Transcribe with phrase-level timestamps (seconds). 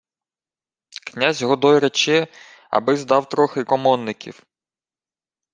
[1.07, 2.27] —Князь Годой рече,
[2.69, 4.45] аби-с дав трохи комонників!